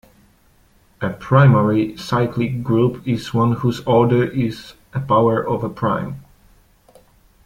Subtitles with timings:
[0.99, 6.25] A primary cyclic group is one whose order is a power of a prime.